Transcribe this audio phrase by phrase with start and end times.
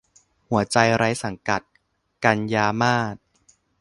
[0.49, 1.61] หัวใจไร้สังกัด-
[2.25, 3.15] กันยามาส